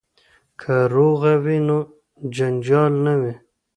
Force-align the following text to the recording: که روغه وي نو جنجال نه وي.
که 0.59 0.73
روغه 0.93 1.33
وي 1.43 1.57
نو 1.67 1.77
جنجال 2.35 2.93
نه 3.05 3.13
وي. 3.21 3.33